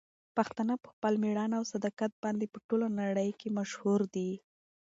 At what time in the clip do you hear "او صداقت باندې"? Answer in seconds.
1.59-2.45